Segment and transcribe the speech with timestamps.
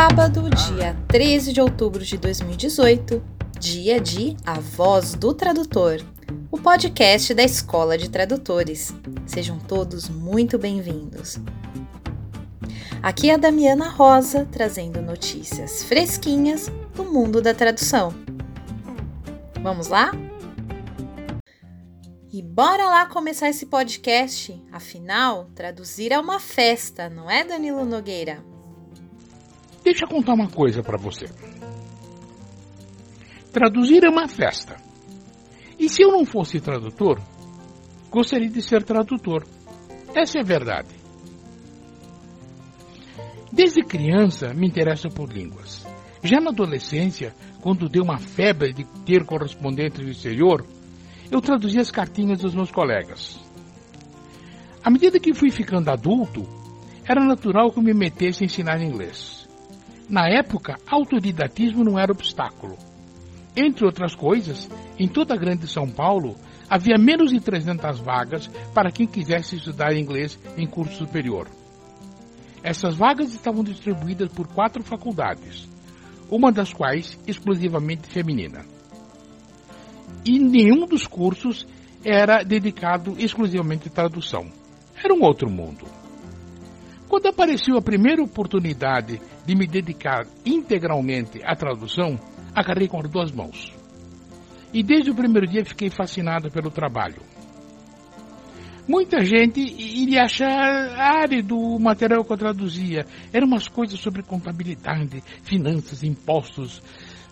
[0.00, 3.20] Sábado, dia 13 de outubro de 2018,
[3.58, 6.00] dia de A Voz do Tradutor,
[6.52, 8.94] o podcast da Escola de Tradutores.
[9.26, 11.40] Sejam todos muito bem-vindos.
[13.02, 18.14] Aqui é a Damiana Rosa trazendo notícias fresquinhas do mundo da tradução.
[19.60, 20.12] Vamos lá?
[22.32, 24.62] E bora lá começar esse podcast.
[24.70, 28.47] Afinal, traduzir é uma festa, não é, Danilo Nogueira?
[29.82, 31.26] Deixa eu contar uma coisa para você.
[33.52, 34.76] Traduzir é uma festa.
[35.78, 37.20] E se eu não fosse tradutor,
[38.10, 39.46] gostaria de ser tradutor.
[40.14, 40.94] Essa é a verdade.
[43.52, 45.86] Desde criança me interesso por línguas.
[46.22, 50.66] Já na adolescência, quando deu uma febre de ter correspondentes do exterior,
[51.30, 53.38] eu traduzia as cartinhas dos meus colegas.
[54.82, 56.46] À medida que fui ficando adulto,
[57.04, 59.37] era natural que eu me metesse a ensinar inglês.
[60.08, 62.78] Na época, autodidatismo não era obstáculo.
[63.54, 66.34] Entre outras coisas, em toda a grande São Paulo,
[66.70, 71.46] havia menos de 300 vagas para quem quisesse estudar inglês em curso superior.
[72.62, 75.68] Essas vagas estavam distribuídas por quatro faculdades,
[76.30, 78.64] uma das quais exclusivamente feminina.
[80.24, 81.66] E nenhum dos cursos
[82.02, 84.50] era dedicado exclusivamente à tradução.
[85.02, 85.97] Era um outro mundo.
[87.08, 92.18] Quando apareceu a primeira oportunidade de me dedicar integralmente à tradução,
[92.54, 93.72] agarrei com as duas mãos.
[94.74, 97.22] E desde o primeiro dia fiquei fascinado pelo trabalho.
[98.86, 103.06] Muita gente iria achar árido o material que eu traduzia.
[103.32, 106.82] Eram umas coisas sobre contabilidade, finanças, impostos,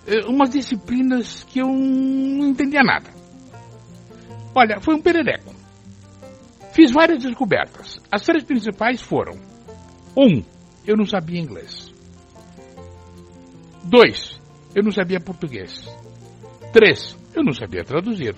[0.07, 3.11] eh, umas disciplinas que eu não entendia nada.
[4.55, 5.55] Olha, foi um perereco.
[6.73, 8.01] Fiz várias descobertas.
[8.11, 9.56] As três principais foram:
[10.17, 10.43] um,
[10.87, 11.93] eu não sabia inglês.
[13.85, 14.41] Dois,
[14.75, 15.87] eu não sabia português.
[16.73, 18.35] Três, eu não sabia traduzir.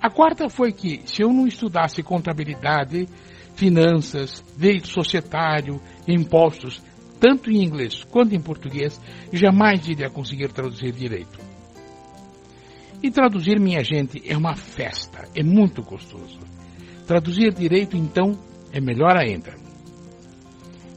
[0.00, 3.06] A quarta foi que, se eu não estudasse contabilidade,
[3.54, 6.82] finanças, direito societário, impostos,
[7.20, 8.98] tanto em inglês quanto em português,
[9.32, 11.38] jamais iria conseguir traduzir direito.
[13.02, 16.38] E traduzir, minha gente, é uma festa, é muito gostoso.
[17.06, 18.38] Traduzir direito, então,
[18.72, 19.54] é melhor ainda.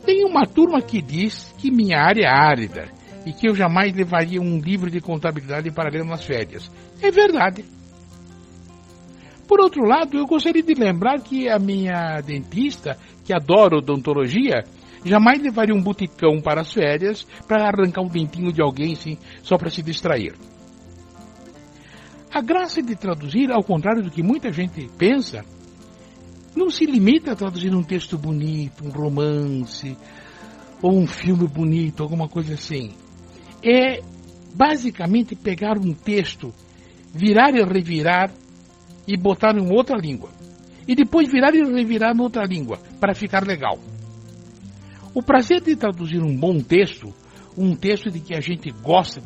[0.06, 2.91] Tem uma turma que diz que minha área é árida
[3.25, 6.69] e que eu jamais levaria um livro de contabilidade para ler nas férias.
[7.02, 7.64] É verdade.
[9.47, 14.64] Por outro lado, eu gostaria de lembrar que a minha dentista, que adora odontologia,
[15.06, 19.58] jamais levaria um buticão para as férias para arrancar um dentinho de alguém assim, só
[19.58, 20.34] para se distrair.
[22.34, 25.46] A graça de traduzir, ao contrário do que muita gente pensa,
[26.56, 29.97] não se limita a traduzir um texto bonito, um romance,
[30.81, 32.91] ou um filme bonito, alguma coisa assim.
[33.64, 34.02] É
[34.53, 36.53] basicamente pegar um texto,
[37.14, 38.31] virar e revirar
[39.08, 40.30] e botar em outra língua.
[40.88, 43.80] E depois virar e revirar em outra língua, para ficar legal.
[45.14, 47.14] O prazer de traduzir um bom texto,
[47.58, 49.22] um texto de que a gente gosta,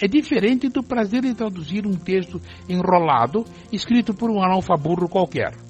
[0.00, 5.67] é diferente do prazer de traduzir um texto enrolado, escrito por um analfaburro qualquer.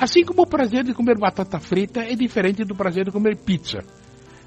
[0.00, 3.80] Assim como o prazer de comer batata frita é diferente do prazer de comer pizza.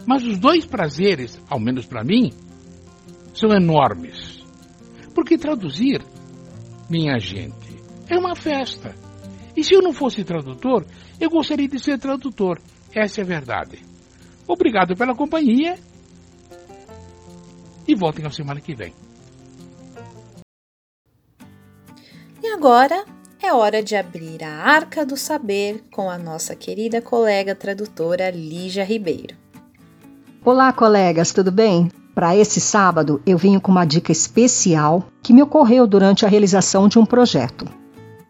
[0.03, 2.33] Mas os dois prazeres, ao menos para mim,
[3.35, 4.43] são enormes.
[5.13, 6.03] Porque traduzir,
[6.89, 7.77] minha gente,
[8.09, 8.95] é uma festa.
[9.55, 10.87] E se eu não fosse tradutor,
[11.19, 12.59] eu gostaria de ser tradutor.
[12.91, 13.77] Essa é a verdade.
[14.47, 15.77] Obrigado pela companhia
[17.87, 18.91] e voltem na semana que vem.
[22.41, 23.05] E agora
[23.43, 28.85] é hora de abrir a Arca do Saber com a nossa querida colega tradutora Lígia
[28.85, 29.35] Ribeiro.
[30.45, 31.91] Olá, colegas, tudo bem?
[32.15, 36.87] Para esse sábado, eu venho com uma dica especial que me ocorreu durante a realização
[36.87, 37.67] de um projeto.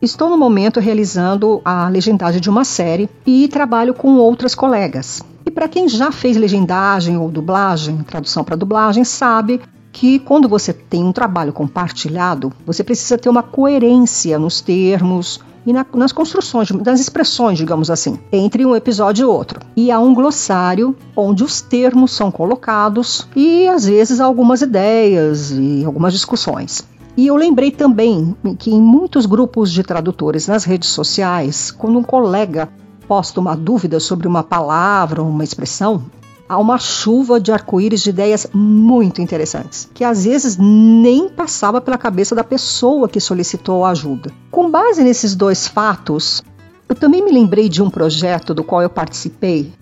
[0.02, 5.22] Estou no momento realizando a legendagem de uma série e trabalho com outras colegas.
[5.46, 9.61] E para quem já fez legendagem ou dublagem, tradução para dublagem, sabe
[9.93, 15.72] que quando você tem um trabalho compartilhado, você precisa ter uma coerência nos termos e
[15.72, 19.61] na, nas construções, das expressões, digamos assim, entre um episódio e outro.
[19.78, 25.85] E há um glossário onde os termos são colocados e às vezes algumas ideias e
[25.85, 26.84] algumas discussões.
[27.16, 32.03] E eu lembrei também que em muitos grupos de tradutores nas redes sociais, quando um
[32.03, 32.67] colega
[33.07, 36.03] posta uma dúvida sobre uma palavra ou uma expressão,
[36.47, 41.97] há uma chuva de arco-íris de ideias muito interessantes, que às vezes nem passava pela
[41.97, 44.31] cabeça da pessoa que solicitou a ajuda.
[44.51, 46.43] Com base nesses dois fatos,
[46.87, 49.73] eu também me lembrei de um projeto do qual eu participei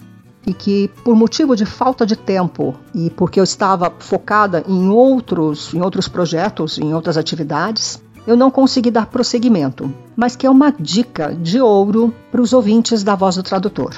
[0.46, 5.74] e que, por motivo de falta de tempo e porque eu estava focada em outros,
[5.74, 10.72] em outros projetos, em outras atividades, eu não consegui dar prosseguimento, mas que é uma
[10.72, 13.96] dica de ouro para os ouvintes da Voz do Tradutor.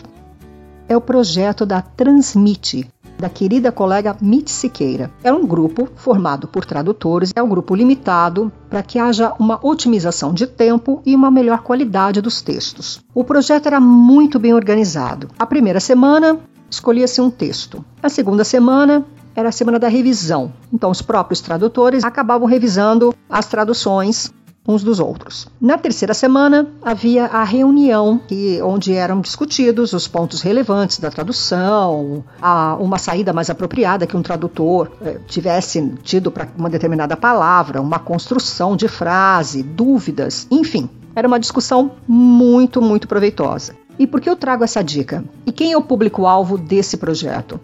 [0.87, 5.11] É o projeto da Transmite, da querida colega Mitch Siqueira.
[5.23, 10.33] É um grupo formado por tradutores, é um grupo limitado para que haja uma otimização
[10.33, 13.01] de tempo e uma melhor qualidade dos textos.
[13.13, 15.29] O projeto era muito bem organizado.
[15.39, 16.39] A primeira semana
[16.69, 17.83] escolhia-se um texto.
[18.01, 20.51] A segunda semana era a semana da revisão.
[20.71, 24.33] Então, os próprios tradutores acabavam revisando as traduções
[24.67, 25.47] uns dos outros.
[25.59, 32.23] Na terceira semana havia a reunião que, onde eram discutidos os pontos relevantes da tradução,
[32.41, 37.81] a, uma saída mais apropriada que um tradutor eh, tivesse tido para uma determinada palavra,
[37.81, 40.89] uma construção de frase, dúvidas, enfim.
[41.15, 43.75] Era uma discussão muito, muito proveitosa.
[43.99, 45.23] E por que eu trago essa dica?
[45.45, 47.59] E quem é o público-alvo desse projeto?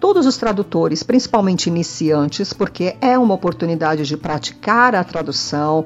[0.00, 5.84] todos os tradutores, principalmente iniciantes, porque é uma oportunidade de praticar a tradução,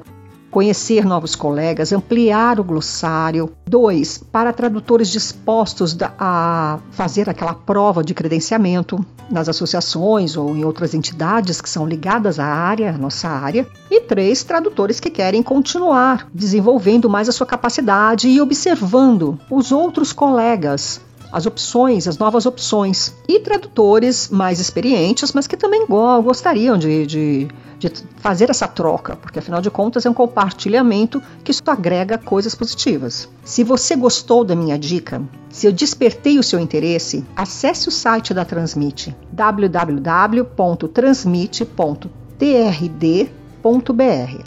[0.55, 3.51] conhecer novos colegas, ampliar o glossário.
[3.67, 10.93] Dois, para tradutores dispostos a fazer aquela prova de credenciamento nas associações ou em outras
[10.93, 13.67] entidades que são ligadas à área, à nossa área.
[13.91, 20.13] E três, tradutores que querem continuar desenvolvendo mais a sua capacidade e observando os outros
[20.13, 21.01] colegas
[21.35, 23.13] as opções, as novas opções.
[23.27, 27.47] E tradutores mais experientes, mas que também gostariam de, de,
[27.77, 32.55] de, fazer essa troca, porque afinal de contas é um compartilhamento que isso agrega coisas
[32.55, 33.27] positivas.
[33.43, 38.33] Se você gostou da minha dica, se eu despertei o seu interesse, acesse o site
[38.33, 39.13] da Transmite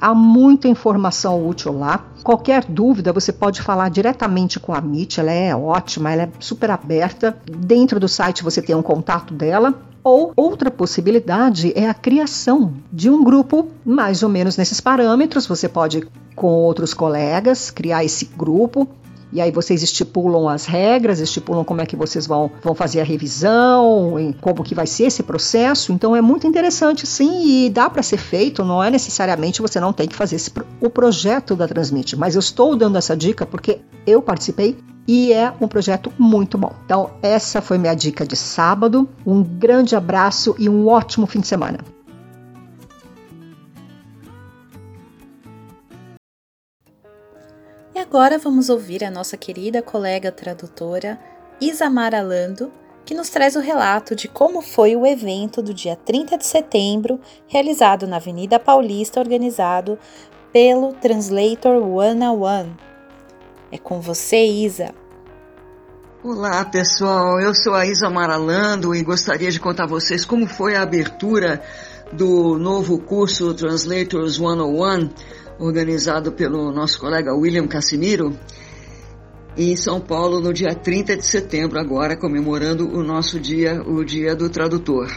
[0.00, 2.06] Há muita informação útil lá.
[2.22, 6.70] Qualquer dúvida você pode falar diretamente com a MIT, ela é ótima, ela é super
[6.70, 7.36] aberta.
[7.44, 9.74] Dentro do site você tem um contato dela.
[10.04, 15.48] Ou outra possibilidade é a criação de um grupo mais ou menos nesses parâmetros.
[15.48, 16.06] Você pode,
[16.36, 18.88] com outros colegas, criar esse grupo
[19.32, 23.04] e aí vocês estipulam as regras, estipulam como é que vocês vão, vão fazer a
[23.04, 25.92] revisão, como que vai ser esse processo.
[25.92, 29.92] Então é muito interessante sim e dá para ser feito, não é necessariamente você não
[29.92, 33.80] tem que fazer esse, o projeto da Transmite, mas eu estou dando essa dica porque
[34.06, 34.76] eu participei
[35.06, 36.72] e é um projeto muito bom.
[36.84, 39.08] Então, essa foi minha dica de sábado.
[39.24, 41.78] Um grande abraço e um ótimo fim de semana.
[48.08, 51.18] Agora vamos ouvir a nossa querida colega tradutora
[51.60, 52.72] Isamara Lando,
[53.04, 57.20] que nos traz o relato de como foi o evento do dia 30 de setembro,
[57.46, 59.98] realizado na Avenida Paulista, organizado
[60.50, 62.76] pelo Translator One on One.
[63.70, 64.94] É com você, Isa.
[66.24, 67.38] Olá, pessoal.
[67.38, 71.62] Eu sou a Isa Maralando e gostaria de contar a vocês como foi a abertura
[72.10, 75.10] do novo curso Translators 101
[75.58, 78.38] organizado pelo nosso colega William Casimiro,
[79.56, 84.36] em São Paulo no dia 30 de setembro, agora comemorando o nosso dia, o Dia
[84.36, 85.08] do Tradutor.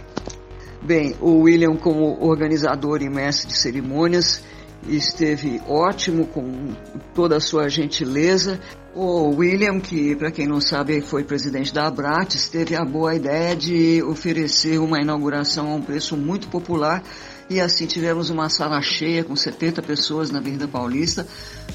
[0.82, 4.44] Bem, o William, como organizador e mestre de cerimônias,
[4.88, 6.74] esteve ótimo com
[7.14, 8.60] toda a sua gentileza.
[8.96, 13.56] O William, que para quem não sabe foi presidente da Abrates, teve a boa ideia
[13.56, 17.04] de oferecer uma inauguração a um preço muito popular
[17.52, 21.28] e assim tivemos uma sala cheia com 70 pessoas na Avenida Paulista,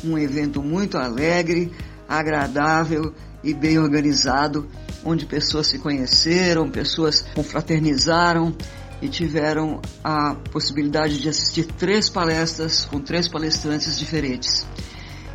[0.03, 1.71] um evento muito alegre,
[2.09, 3.13] agradável
[3.45, 4.67] e bem organizado,
[5.05, 8.57] onde pessoas se conheceram, pessoas confraternizaram
[9.03, 14.67] e tiveram a possibilidade de assistir três palestras com três palestrantes diferentes.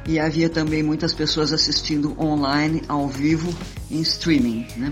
[0.07, 3.53] E havia também muitas pessoas assistindo online, ao vivo,
[3.91, 4.65] em streaming.
[4.75, 4.91] Né?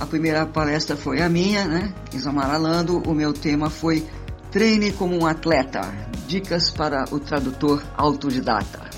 [0.00, 1.94] A primeira palestra foi a minha, né?
[2.12, 2.98] Isamara Lando.
[3.08, 4.04] O meu tema foi
[4.54, 5.80] Treine como um atleta.
[6.28, 8.88] Dicas para o tradutor autodidata.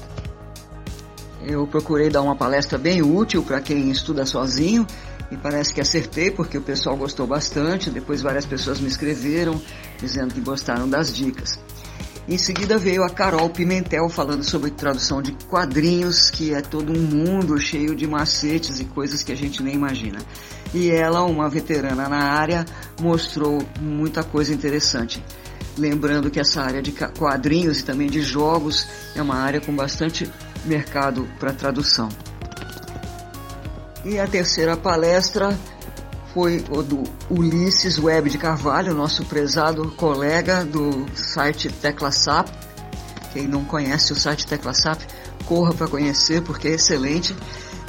[1.40, 4.86] Eu procurei dar uma palestra bem útil para quem estuda sozinho
[5.32, 7.88] e parece que acertei porque o pessoal gostou bastante.
[7.88, 9.58] Depois várias pessoas me escreveram
[9.98, 11.58] dizendo que gostaram das dicas.
[12.28, 17.00] Em seguida veio a Carol Pimentel falando sobre tradução de quadrinhos, que é todo um
[17.00, 20.18] mundo cheio de macetes e coisas que a gente nem imagina.
[20.74, 22.66] E ela, uma veterana na área,
[23.00, 25.24] mostrou muita coisa interessante.
[25.78, 30.30] Lembrando que essa área de quadrinhos e também de jogos é uma área com bastante
[30.64, 32.08] mercado para tradução.
[34.04, 35.58] E a terceira palestra
[36.32, 42.48] foi o do Ulisses Web de Carvalho, nosso prezado colega do site Tecla SAP,
[43.32, 45.04] Quem não conhece o site TeclaSap,
[45.44, 47.36] corra para conhecer porque é excelente.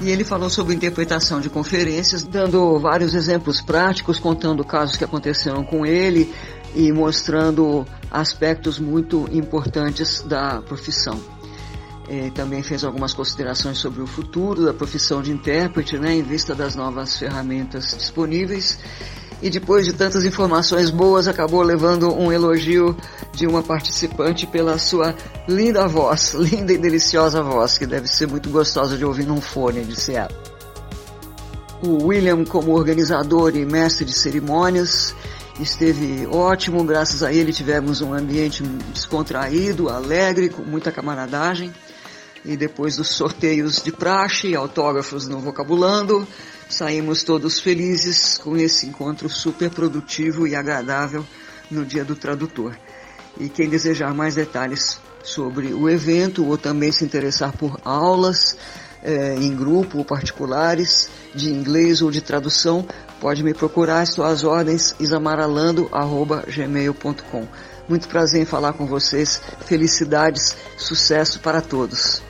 [0.01, 5.63] E ele falou sobre interpretação de conferências, dando vários exemplos práticos, contando casos que aconteceram
[5.63, 6.33] com ele
[6.75, 11.19] e mostrando aspectos muito importantes da profissão.
[12.07, 16.55] Ele também fez algumas considerações sobre o futuro da profissão de intérprete, né, em vista
[16.55, 18.79] das novas ferramentas disponíveis
[19.41, 22.97] e depois de tantas informações boas, acabou levando um elogio
[23.33, 25.13] de uma participante pela sua
[25.47, 29.83] linda voz, linda e deliciosa voz, que deve ser muito gostosa de ouvir num fone,
[29.83, 30.31] disse ela.
[31.83, 35.13] O William, como organizador e mestre de cerimônias,
[35.59, 41.73] esteve ótimo, graças a ele tivemos um ambiente descontraído, alegre, com muita camaradagem.
[42.45, 46.25] E depois dos sorteios de praxe, autógrafos no Vocabulando,
[46.69, 51.25] Saímos todos felizes com esse encontro super produtivo e agradável
[51.71, 52.77] no Dia do Tradutor.
[53.39, 58.57] E quem desejar mais detalhes sobre o evento ou também se interessar por aulas
[59.01, 62.85] eh, em grupo ou particulares de inglês ou de tradução,
[63.19, 64.01] pode me procurar.
[64.01, 67.47] Às ordens isamaralando.gmail.com.
[67.87, 69.41] Muito prazer em falar com vocês.
[69.65, 72.21] Felicidades, sucesso para todos.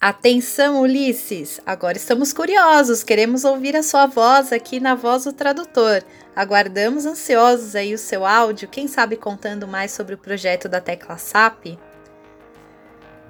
[0.00, 1.60] Atenção, Ulisses!
[1.64, 6.02] Agora estamos curiosos, queremos ouvir a sua voz aqui na Voz do Tradutor.
[6.36, 11.16] Aguardamos ansiosos aí o seu áudio, quem sabe contando mais sobre o projeto da Tecla
[11.16, 11.78] SAP?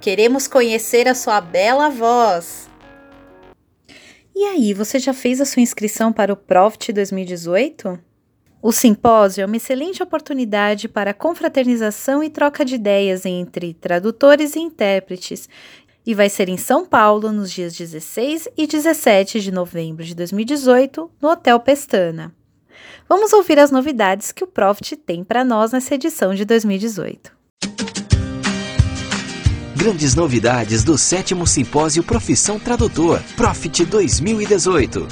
[0.01, 2.69] Queremos conhecer a sua bela voz!
[4.37, 7.97] E aí, você já fez a sua inscrição para o Profit 2018?
[8.61, 14.59] O simpósio é uma excelente oportunidade para confraternização e troca de ideias entre tradutores e
[14.59, 15.49] intérpretes,
[16.05, 21.11] e vai ser em São Paulo nos dias 16 e 17 de novembro de 2018,
[21.23, 22.35] no Hotel Pestana.
[23.09, 27.34] Vamos ouvir as novidades que o Profit tem para nós nessa edição de 2018.
[29.85, 35.07] Grandes novidades do sétimo simpósio Profissão Tradutor, Profit 2018.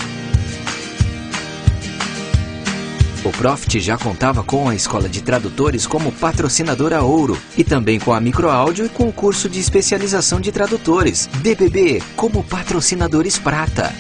[3.23, 8.15] O Profit já contava com a Escola de Tradutores como patrocinadora ouro e também com
[8.15, 13.93] a Microáudio e com o curso de especialização de tradutores, DBB, como patrocinadores prata.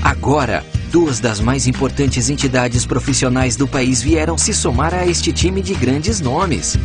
[0.00, 0.64] Agora,
[0.96, 5.74] duas das mais importantes entidades profissionais do país vieram se somar a este time de
[5.74, 6.78] grandes nomes.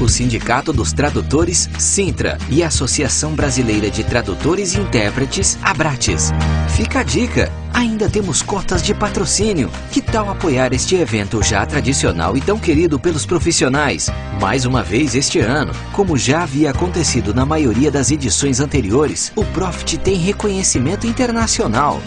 [0.00, 6.30] o Sindicato dos Tradutores, Sintra, e a Associação Brasileira de Tradutores e Intérpretes, Abrates.
[6.76, 7.65] Fica a dica!
[7.76, 9.70] Ainda temos cotas de patrocínio.
[9.92, 14.08] Que tal apoiar este evento já tradicional e tão querido pelos profissionais?
[14.40, 19.44] Mais uma vez este ano, como já havia acontecido na maioria das edições anteriores, o
[19.44, 22.00] Profit tem reconhecimento internacional.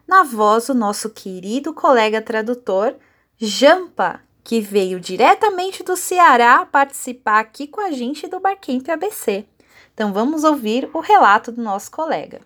[0.07, 2.95] na voz do nosso querido colega tradutor
[3.37, 9.45] Jampa, que veio diretamente do Ceará participar aqui com a gente do Barcamp ABC.
[9.93, 12.41] Então vamos ouvir o relato do nosso colega.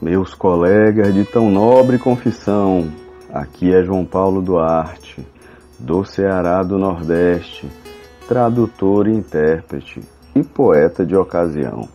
[0.00, 2.90] Meus colegas de tão nobre confissão,
[3.32, 5.26] aqui é João Paulo Duarte,
[5.78, 7.68] do Ceará do Nordeste
[8.30, 10.00] tradutor e intérprete
[10.36, 11.88] e poeta de ocasião.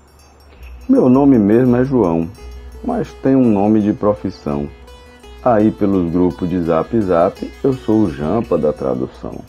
[0.88, 2.30] Meu nome mesmo é João,
[2.84, 4.68] mas tenho um nome de profissão.
[5.46, 9.42] Aí pelos grupos de Zap Zap eu sou o Jampa da tradução.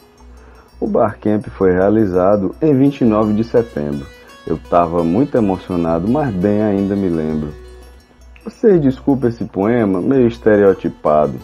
[0.78, 4.06] O Barcamp foi realizado em 29 de setembro.
[4.46, 7.50] Eu estava muito emocionado, mas bem ainda me lembro.
[8.44, 11.38] Vocês desculpem esse poema meio estereotipado.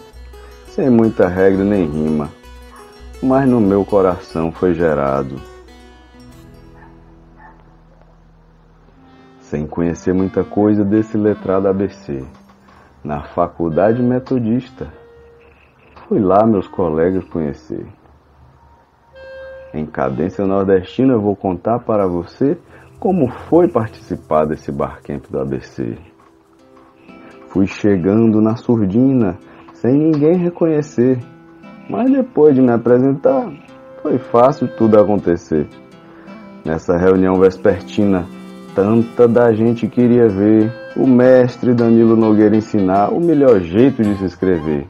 [0.67, 2.29] sem muita regra nem rima,
[3.23, 5.41] mas no meu coração foi gerado.
[9.41, 12.23] Sem conhecer muita coisa desse letrado ABC,
[13.03, 14.87] na faculdade metodista,
[16.07, 17.85] fui lá meus colegas conhecer.
[19.73, 22.57] Em cadência nordestina eu vou contar para você
[22.99, 25.97] como foi participar desse barcamp do ABC.
[27.49, 29.37] Fui chegando na surdina
[29.73, 31.19] sem ninguém reconhecer,
[31.89, 33.51] mas depois de me apresentar,
[34.01, 35.67] foi fácil tudo acontecer.
[36.63, 38.25] Nessa reunião vespertina,
[38.75, 44.25] tanta da gente queria ver o mestre Danilo Nogueira ensinar o melhor jeito de se
[44.25, 44.87] escrever.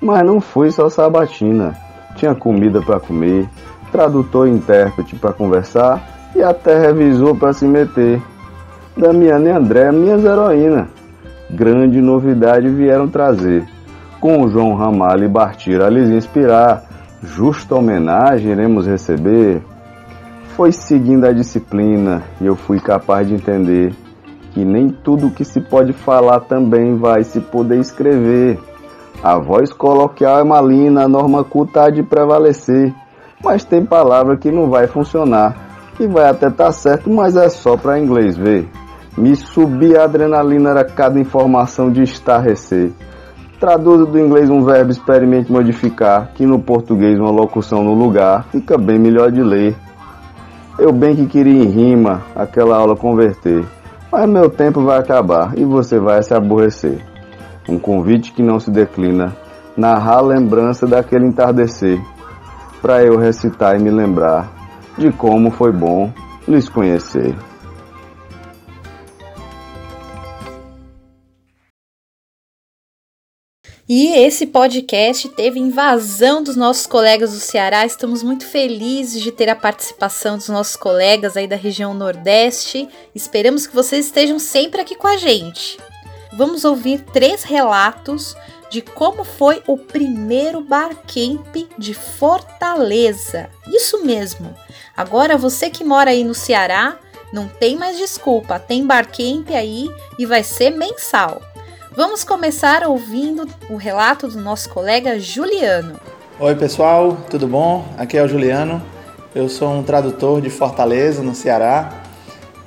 [0.00, 1.74] Mas não foi só sabatina,
[2.16, 3.48] tinha comida para comer,
[3.90, 8.20] tradutor e intérprete para conversar e até revisor para se meter.
[8.96, 10.88] Damiana e André, minhas heroínas,
[11.50, 13.64] grande novidade vieram trazer.
[14.20, 16.84] Com o João Ramalho e Bartira a lhes inspirar,
[17.22, 19.62] justa homenagem iremos receber.
[20.60, 23.94] Foi seguindo a disciplina e eu fui capaz de entender
[24.52, 28.58] que nem tudo que se pode falar também vai se poder escrever.
[29.22, 32.94] A voz coloquial é malina, a norma culta há de prevalecer.
[33.42, 35.56] Mas tem palavra que não vai funcionar,
[35.96, 38.68] que vai até estar tá certo, mas é só para inglês ver.
[39.16, 42.92] Me subir a adrenalina era cada informação de estarrecer.
[43.58, 48.76] Traduza do inglês um verbo, experimente modificar, que no português uma locução no lugar fica
[48.76, 49.74] bem melhor de ler.
[50.80, 53.62] Eu bem que queria em rima aquela aula converter,
[54.10, 57.04] mas meu tempo vai acabar e você vai se aborrecer.
[57.68, 59.36] Um convite que não se declina,
[59.76, 62.00] narrar a lembrança daquele entardecer
[62.80, 64.50] para eu recitar e me lembrar
[64.96, 66.10] de como foi bom
[66.48, 67.36] lhes conhecer.
[73.92, 77.84] E esse podcast teve invasão dos nossos colegas do Ceará.
[77.84, 82.88] Estamos muito felizes de ter a participação dos nossos colegas aí da região Nordeste.
[83.12, 85.76] Esperamos que vocês estejam sempre aqui com a gente.
[86.34, 88.36] Vamos ouvir três relatos
[88.70, 93.50] de como foi o primeiro barcamp de Fortaleza.
[93.74, 94.54] Isso mesmo.
[94.96, 96.96] Agora você que mora aí no Ceará,
[97.32, 101.42] não tem mais desculpa, tem barcamp aí e vai ser mensal.
[101.92, 105.98] Vamos começar ouvindo o relato do nosso colega Juliano.
[106.38, 107.84] Oi, pessoal, tudo bom?
[107.98, 108.80] Aqui é o Juliano.
[109.34, 111.92] Eu sou um tradutor de Fortaleza, no Ceará,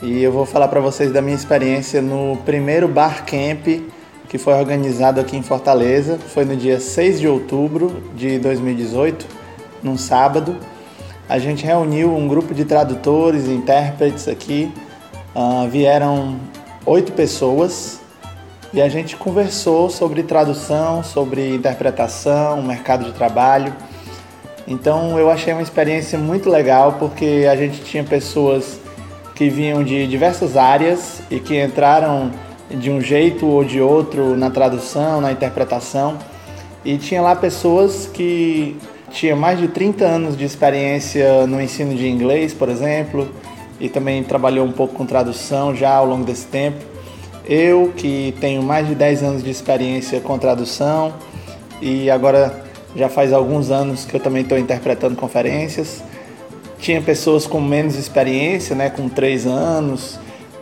[0.02, 3.66] e eu vou falar para vocês da minha experiência no primeiro barcamp
[4.28, 6.20] que foi organizado aqui em Fortaleza.
[6.20, 9.26] Foi no dia 6 de outubro de 2018,
[9.82, 10.58] num sábado.
[11.30, 14.70] A gente reuniu um grupo de tradutores e intérpretes aqui.
[15.34, 16.38] Uh, vieram
[16.86, 18.03] oito pessoas
[18.74, 23.72] e a gente conversou sobre tradução, sobre interpretação, mercado de trabalho.
[24.68, 28.80] Então eu achei uma experiência muito legal porque a gente tinha pessoas
[29.36, 32.32] que vinham de diversas áreas e que entraram
[32.70, 36.18] de um jeito ou de outro na tradução, na interpretação.
[36.84, 38.76] E tinha lá pessoas que
[39.12, 43.30] tinham mais de 30 anos de experiência no ensino de inglês, por exemplo,
[43.80, 46.93] e também trabalhou um pouco com tradução já ao longo desse tempo.
[47.46, 51.14] Eu, que tenho mais de 10 anos de experiência com tradução
[51.82, 52.64] e agora
[52.96, 56.02] já faz alguns anos que eu também estou interpretando conferências.
[56.80, 60.20] Tinha pessoas com menos experiência, né, com 3 anos,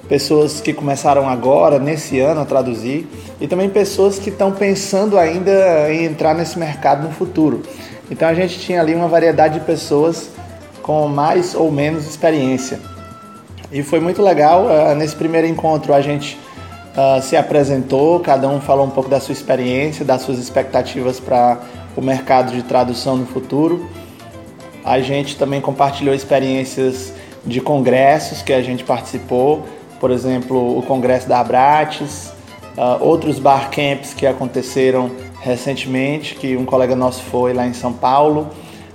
[0.08, 3.08] pessoas que começaram agora, nesse ano, a traduzir,
[3.40, 7.62] e também pessoas que estão pensando ainda em entrar nesse mercado no futuro.
[8.10, 10.30] Então a gente tinha ali uma variedade de pessoas
[10.82, 12.80] com mais ou menos experiência.
[13.72, 14.66] E foi muito legal.
[14.66, 16.38] Uh, nesse primeiro encontro a gente
[16.96, 21.60] uh, se apresentou, cada um falou um pouco da sua experiência, das suas expectativas para
[21.96, 23.90] o mercado de tradução no futuro.
[24.84, 27.14] A gente também compartilhou experiências
[27.46, 29.64] de congressos que a gente participou
[30.02, 32.34] por exemplo, o Congresso da Abrates,
[32.76, 37.94] uh, outros bar camps que aconteceram recentemente, que um colega nosso foi lá em São
[37.94, 38.50] Paulo.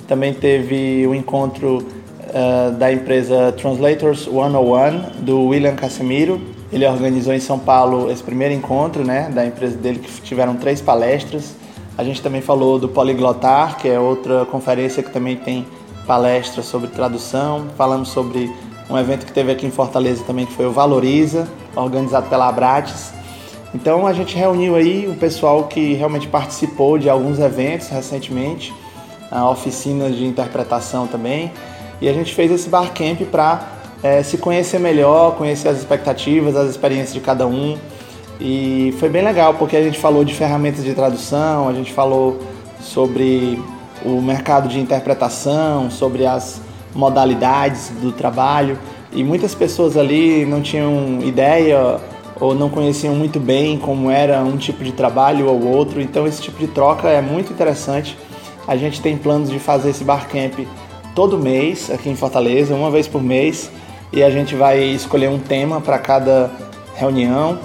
[0.09, 6.41] Também teve o um encontro uh, da empresa Translators 101, do William Casemiro.
[6.77, 10.79] Ele organizou em São Paulo esse primeiro encontro né, da empresa dele, que tiveram três
[10.79, 11.55] palestras.
[11.97, 15.67] A gente também falou do Poliglotar, que é outra conferência que também tem
[16.07, 17.69] palestras sobre tradução.
[17.79, 18.55] Falamos sobre
[18.91, 23.11] um evento que teve aqui em Fortaleza também, que foi o Valoriza, organizado pela Abrates.
[23.75, 28.75] Então a gente reuniu aí o pessoal que realmente participou de alguns eventos recentemente,
[29.51, 31.51] oficinas de interpretação também,
[32.03, 33.76] e a gente fez esse barcamp para
[34.07, 37.77] é, se conhecer melhor, conhecer as expectativas, as experiências de cada um.
[38.41, 42.39] E foi bem legal porque a gente falou de ferramentas de tradução, a gente falou
[42.81, 43.61] sobre
[44.05, 46.61] o mercado de interpretação, sobre as
[46.95, 48.79] modalidades do trabalho
[49.13, 51.99] e muitas pessoas ali não tinham ideia
[52.39, 56.43] ou não conheciam muito bem como era um tipo de trabalho ou outro, então esse
[56.43, 58.17] tipo de troca é muito interessante.
[58.69, 60.59] A gente tem planos de fazer esse barcamp
[61.15, 63.71] todo mês aqui em Fortaleza, uma vez por mês,
[64.13, 66.51] e a gente vai escolher um tema para cada
[66.95, 67.59] reunião.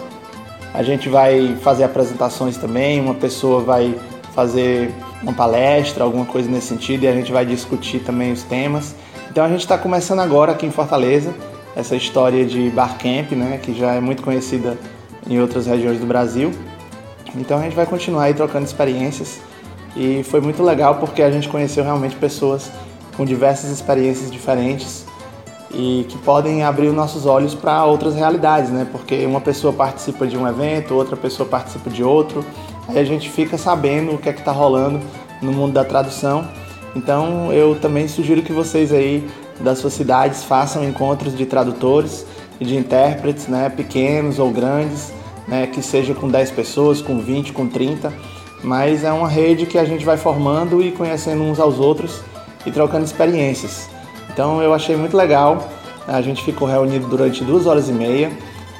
[0.74, 3.96] A gente vai fazer apresentações também, uma pessoa vai
[4.34, 8.96] fazer uma palestra, alguma coisa nesse sentido, e a gente vai discutir também os temas.
[9.30, 11.34] Então a gente está começando agora aqui em Fortaleza
[11.76, 14.78] essa história de Barcamp, né, que já é muito conhecida
[15.30, 16.52] em outras regiões do Brasil.
[17.36, 19.40] Então a gente vai continuar aí trocando experiências
[19.96, 22.70] e foi muito legal porque a gente conheceu realmente pessoas
[23.16, 25.06] com diversas experiências diferentes
[25.74, 28.88] e que podem abrir os nossos olhos para outras realidades, né?
[28.92, 32.46] Porque uma pessoa participa de um evento, outra pessoa participa de outro,
[32.88, 35.00] aí a gente fica sabendo o que é que está rolando
[35.42, 36.48] no mundo da tradução.
[36.96, 39.28] Então eu também sugiro que vocês aí
[39.60, 42.26] das suas cidades façam encontros de tradutores
[42.60, 45.14] e de intérpretes, né, pequenos ou grandes,
[45.48, 48.14] né, que seja com 10 pessoas, com 20, com 30,
[48.64, 52.22] mas é uma rede que a gente vai formando e conhecendo uns aos outros
[52.66, 53.90] e trocando experiências.
[54.42, 55.70] Então eu achei muito legal.
[56.08, 58.32] A gente ficou reunido durante duas horas e meia,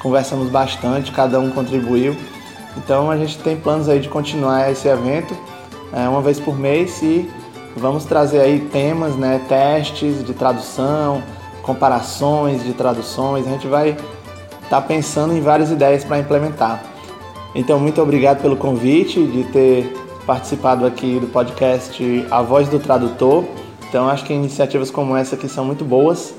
[0.02, 2.16] conversamos bastante, cada um contribuiu.
[2.76, 5.36] Então a gente tem planos aí de continuar esse evento
[5.92, 7.30] é, uma vez por mês e
[7.76, 11.22] vamos trazer aí temas, né, testes de tradução,
[11.62, 13.46] comparações de traduções.
[13.46, 14.00] A gente vai estar
[14.68, 16.82] tá pensando em várias ideias para implementar.
[17.54, 19.96] Então muito obrigado pelo convite de ter
[20.26, 23.44] participado aqui do podcast A Voz do Tradutor.
[23.92, 26.34] Então acho que iniciativas como essa aqui são muito boas.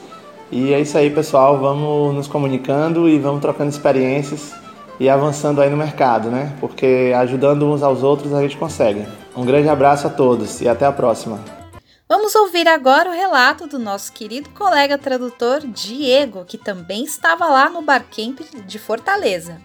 [0.51, 1.59] E é isso aí, pessoal.
[1.59, 4.55] Vamos nos comunicando e vamos trocando experiências
[4.99, 6.51] e avançando aí no mercado, né?
[6.59, 9.05] Porque ajudando uns aos outros a gente consegue.
[9.37, 11.39] Um grande abraço a todos e até a próxima.
[12.09, 17.69] Vamos ouvir agora o relato do nosso querido colega tradutor Diego, que também estava lá
[17.69, 19.61] no Barcamp de Fortaleza.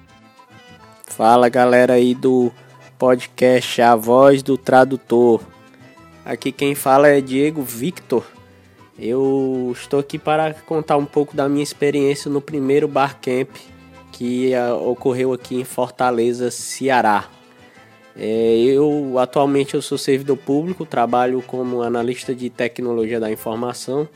[1.06, 2.52] Fala galera aí do
[2.98, 5.40] podcast A Voz do Tradutor.
[6.28, 8.22] Aqui quem fala é Diego Victor.
[8.98, 13.48] Eu estou aqui para contar um pouco da minha experiência no primeiro Barcamp
[14.12, 17.30] que uh, ocorreu aqui em Fortaleza, Ceará.
[18.14, 24.06] É, eu atualmente eu sou servidor público, trabalho como analista de tecnologia da informação,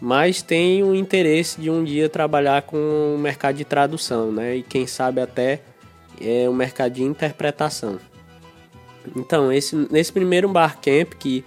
[0.00, 4.56] mas tenho interesse de um dia trabalhar com o mercado de tradução, né?
[4.56, 5.60] E quem sabe até
[6.18, 7.98] é, o mercado de interpretação.
[9.16, 11.44] Então, esse, nesse primeiro Barcamp, que,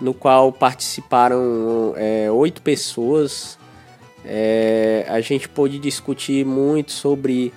[0.00, 3.58] no qual participaram é, oito pessoas,
[4.24, 7.52] é, a gente pôde discutir muito sobre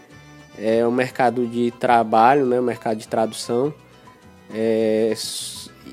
[0.58, 3.74] é, o mercado de trabalho, né, o mercado de tradução
[4.54, 5.14] é,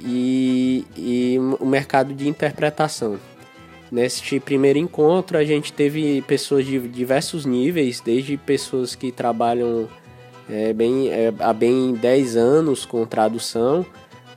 [0.04, 3.18] e, e o mercado de interpretação.
[3.90, 9.86] Neste primeiro encontro, a gente teve pessoas de diversos níveis, desde pessoas que trabalham
[10.48, 13.84] é, bem, é, há bem 10 anos com tradução,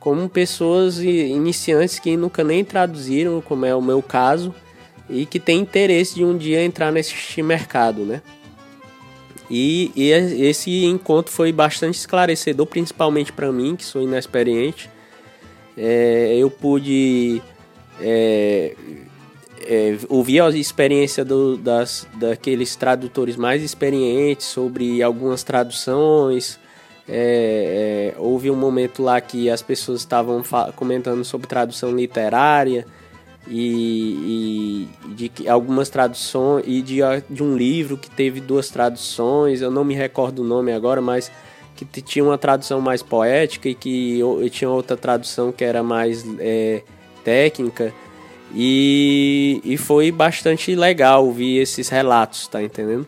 [0.00, 4.54] como pessoas iniciantes que nunca nem traduziram, como é o meu caso,
[5.08, 8.22] e que têm interesse de um dia entrar nesse mercado, né?
[9.50, 14.90] E, e esse encontro foi bastante esclarecedor, principalmente para mim, que sou inexperiente.
[15.76, 17.40] É, eu pude
[18.00, 18.74] é,
[19.62, 26.58] é, ouvir a experiência do, das, daqueles tradutores mais experientes sobre algumas traduções.
[27.08, 30.42] É, é, houve um momento lá que as pessoas estavam
[30.74, 32.84] comentando sobre tradução literária
[33.48, 36.98] e, e, de algumas traduções e de,
[37.30, 39.60] de um livro que teve duas traduções.
[39.60, 41.30] Eu não me recordo o nome agora, mas
[41.76, 46.24] que tinha uma tradução mais poética e que e tinha outra tradução que era mais
[46.38, 46.82] é,
[47.22, 47.92] técnica.
[48.54, 53.06] E, e foi bastante legal ouvir esses relatos, tá entendendo?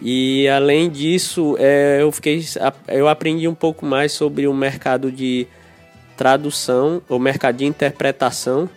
[0.00, 2.44] E além disso, é, eu fiquei,
[2.86, 5.46] eu aprendi um pouco mais sobre o mercado de
[6.16, 8.68] tradução, o mercado de interpretação,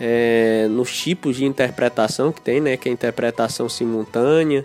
[0.00, 2.76] é, nos tipos de interpretação que tem, né?
[2.76, 4.64] Que é a interpretação simultânea,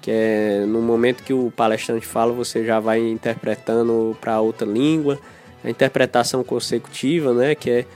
[0.00, 5.18] que é no momento que o palestrante fala, você já vai interpretando para outra língua.
[5.62, 7.54] A interpretação consecutiva, né?
[7.54, 7.86] Que é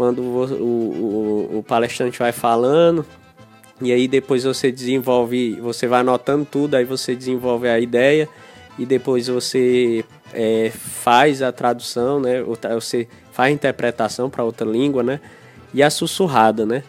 [0.00, 3.04] quando o, o, o palestrante vai falando
[3.82, 8.26] e aí depois você desenvolve, você vai anotando tudo, aí você desenvolve a ideia
[8.78, 12.42] e depois você é, faz a tradução, né?
[12.42, 15.20] Você faz a interpretação para outra língua, né?
[15.74, 16.82] E a sussurrada, né?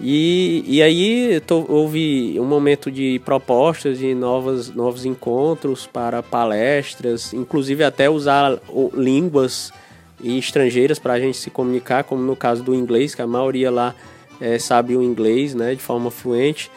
[0.00, 7.34] E, e aí tô, houve um momento de propostas de novas, novos encontros para palestras,
[7.34, 8.58] inclusive até usar
[8.94, 9.70] línguas
[10.20, 13.70] e estrangeiras para a gente se comunicar, como no caso do inglês, que a maioria
[13.70, 13.94] lá
[14.40, 16.70] é, sabe o inglês né, de forma fluente.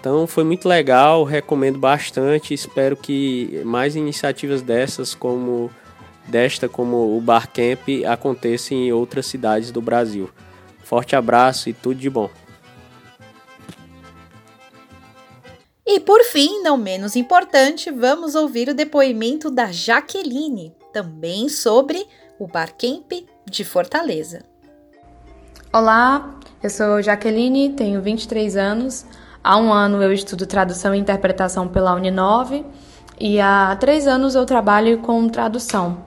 [0.00, 2.54] Então foi muito legal, recomendo bastante.
[2.54, 5.70] Espero que mais iniciativas dessas, como
[6.26, 10.30] desta, como o Barcamp, aconteçam em outras cidades do Brasil.
[10.84, 12.30] Forte abraço e tudo de bom.
[15.84, 22.06] E por fim, não menos importante, vamos ouvir o depoimento da Jaqueline, também sobre
[22.38, 23.12] o Barcamp
[23.44, 24.42] de Fortaleza.
[25.72, 29.06] Olá, eu sou Jaqueline, tenho 23 anos.
[29.42, 32.64] Há um ano eu estudo tradução e interpretação pela Uninove
[33.18, 36.04] e há três anos eu trabalho com tradução.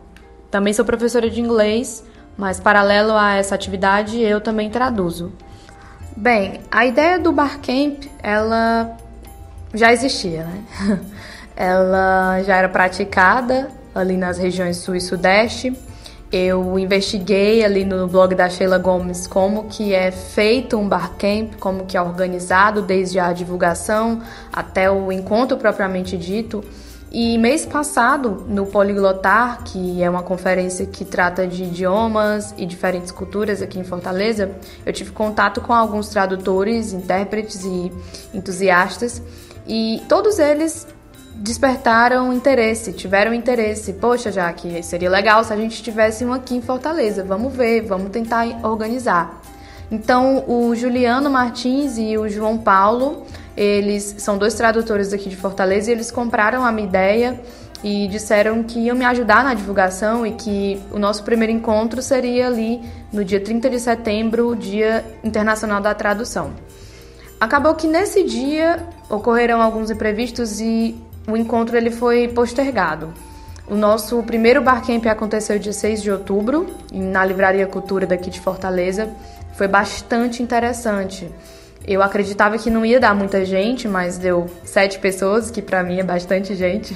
[0.51, 2.03] Também sou professora de inglês,
[2.37, 5.33] mas paralelo a essa atividade eu também traduzo.
[6.15, 8.97] Bem, a ideia do Barcamp, ela
[9.73, 10.63] já existia, né?
[11.55, 15.77] Ela já era praticada ali nas regiões sul e sudeste.
[16.31, 21.87] Eu investiguei ali no blog da Sheila Gomes como que é feito um barcamp, como
[21.87, 24.21] que é organizado desde a divulgação
[24.53, 26.63] até o encontro propriamente dito.
[27.11, 33.11] E mês passado, no Poliglotar, que é uma conferência que trata de idiomas e diferentes
[33.11, 34.51] culturas aqui em Fortaleza,
[34.85, 37.91] eu tive contato com alguns tradutores, intérpretes e
[38.31, 39.23] entusiastas
[39.67, 40.85] e todos eles
[41.39, 43.93] despertaram interesse, tiveram interesse.
[43.93, 47.23] Poxa, já que seria legal se a gente tivesse um aqui em Fortaleza.
[47.23, 49.41] Vamos ver, vamos tentar organizar.
[49.89, 53.25] Então, o Juliano Martins e o João Paulo,
[53.57, 57.41] eles são dois tradutores aqui de Fortaleza e eles compraram a minha ideia
[57.81, 62.47] e disseram que iam me ajudar na divulgação e que o nosso primeiro encontro seria
[62.47, 66.51] ali no dia 30 de setembro, Dia Internacional da Tradução.
[67.39, 70.95] Acabou que nesse dia ocorreram alguns imprevistos e
[71.29, 73.13] o encontro ele foi postergado.
[73.67, 79.09] O nosso primeiro barcamp aconteceu dia 6 de outubro, na Livraria Cultura daqui de Fortaleza.
[79.53, 81.29] Foi bastante interessante.
[81.85, 85.99] Eu acreditava que não ia dar muita gente, mas deu sete pessoas, que para mim
[85.99, 86.95] é bastante gente.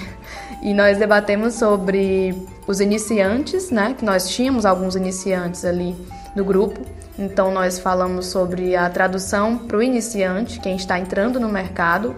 [0.62, 2.34] E nós debatemos sobre
[2.65, 3.96] os iniciantes, né?
[3.98, 5.93] Que nós tínhamos alguns iniciantes ali
[6.36, 6.80] no grupo.
[7.19, 12.15] Então, nós falamos sobre a tradução para o iniciante, quem está entrando no mercado.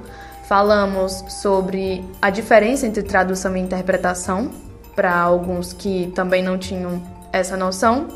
[0.48, 4.52] Falamos sobre a diferença entre tradução e interpretação,
[4.96, 7.02] para alguns que também não tinham
[7.34, 8.08] essa noção.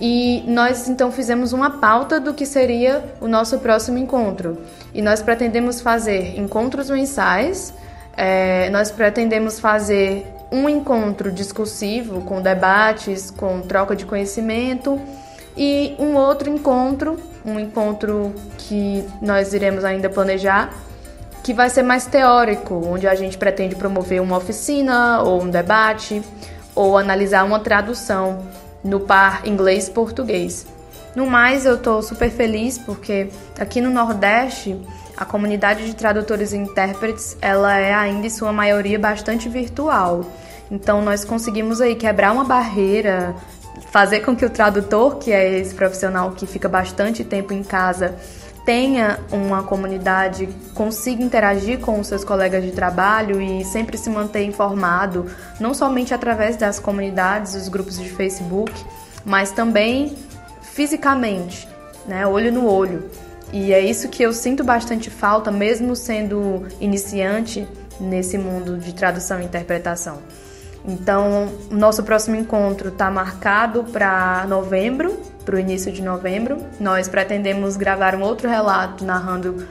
[0.00, 4.58] E nós então fizemos uma pauta do que seria o nosso próximo encontro.
[4.94, 7.74] E nós pretendemos fazer encontros mensais,
[8.16, 15.00] é, nós pretendemos fazer um encontro discursivo, com debates, com troca de conhecimento
[15.56, 20.72] e um outro encontro, um encontro que nós iremos ainda planejar,
[21.46, 26.20] que vai ser mais teórico, onde a gente pretende promover uma oficina ou um debate
[26.74, 28.42] ou analisar uma tradução
[28.82, 30.66] no par inglês-português.
[31.14, 33.28] No mais, eu estou super feliz porque
[33.60, 34.76] aqui no Nordeste
[35.16, 40.24] a comunidade de tradutores e intérpretes ela é ainda em sua maioria bastante virtual.
[40.68, 43.36] Então nós conseguimos aí quebrar uma barreira
[43.92, 48.16] fazer com que o tradutor, que é esse profissional que fica bastante tempo em casa,
[48.66, 54.42] tenha uma comunidade, consiga interagir com os seus colegas de trabalho e sempre se manter
[54.42, 55.26] informado,
[55.60, 58.72] não somente através das comunidades, os grupos de Facebook,
[59.24, 60.16] mas também
[60.60, 61.68] fisicamente,
[62.06, 63.08] né, olho no olho.
[63.52, 67.66] E é isso que eu sinto bastante falta, mesmo sendo iniciante
[68.00, 70.18] nesse mundo de tradução e interpretação.
[70.84, 76.58] Então, nosso próximo encontro está marcado para novembro, para o início de novembro.
[76.78, 79.66] Nós pretendemos gravar um outro relato narrando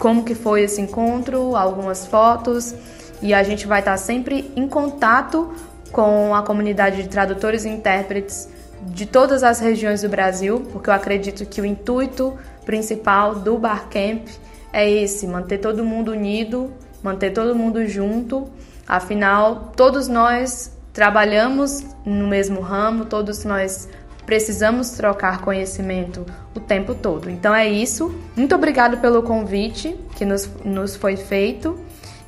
[0.00, 2.74] como que foi esse encontro, algumas fotos,
[3.22, 5.54] e a gente vai estar tá sempre em contato
[5.92, 8.48] com a comunidade de tradutores e intérpretes
[8.88, 14.26] de todas as regiões do Brasil, porque eu acredito que o intuito principal do Barcamp
[14.72, 16.72] é esse, manter todo mundo unido,
[17.04, 18.50] manter todo mundo junto
[18.86, 23.88] Afinal, todos nós trabalhamos no mesmo ramo, todos nós
[24.24, 27.30] precisamos trocar conhecimento o tempo todo.
[27.30, 28.14] Então é isso.
[28.36, 31.78] Muito obrigado pelo convite que nos, nos foi feito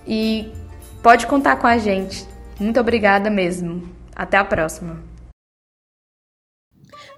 [0.06, 0.52] e
[1.02, 2.26] pode contar com a gente.
[2.58, 3.88] Muito obrigada mesmo.
[4.14, 5.02] Até a próxima.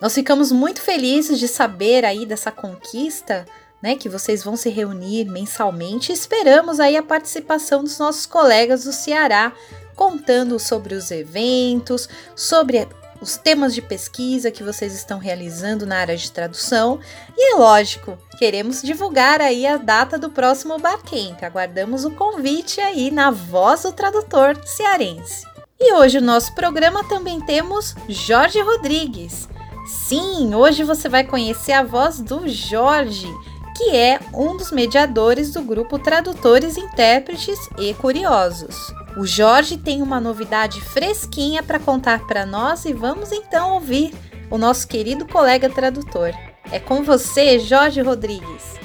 [0.00, 3.46] Nós ficamos muito felizes de saber aí dessa conquista
[3.82, 6.12] né, que vocês vão se reunir mensalmente.
[6.12, 9.52] Esperamos aí a participação dos nossos colegas do Ceará,
[9.94, 12.86] contando sobre os eventos, sobre
[13.20, 17.00] os temas de pesquisa que vocês estão realizando na área de tradução.
[17.36, 21.42] E é lógico, queremos divulgar aí a data do próximo Barcamp.
[21.42, 25.46] Aguardamos o convite aí na voz do tradutor cearense.
[25.78, 29.48] E hoje no nosso programa também temos Jorge Rodrigues.
[29.86, 33.28] Sim, hoje você vai conhecer a voz do Jorge,
[33.76, 38.74] que é um dos mediadores do grupo Tradutores, Intérpretes e Curiosos.
[39.16, 44.12] O Jorge tem uma novidade fresquinha para contar para nós e vamos então ouvir
[44.50, 46.32] o nosso querido colega tradutor.
[46.70, 48.78] É com você, Jorge Rodrigues.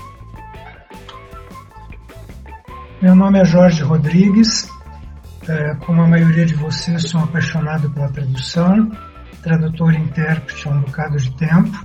[3.01, 4.69] Meu nome é Jorge Rodrigues.
[5.49, 8.89] É, como a maioria de vocês, sou apaixonado pela tradução,
[9.43, 11.77] tradutor e intérprete há um bocado de tempo.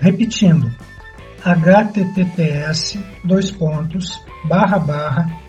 [0.00, 0.72] Repetindo,
[1.40, 5.41] https dois pontos barra barra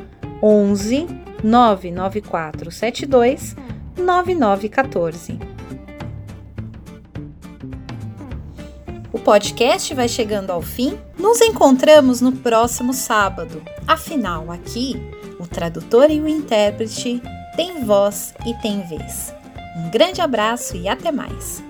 [0.41, 1.05] 11
[1.43, 3.57] 99472
[3.97, 5.56] 9914.
[9.17, 10.95] O podcast vai chegando ao fim.
[11.17, 13.63] Nos encontramos no próximo sábado.
[13.87, 14.95] Afinal, aqui,
[15.39, 17.19] o tradutor e o intérprete
[17.55, 19.33] têm voz e têm vez.
[19.75, 21.63] Um grande abraço e até mais!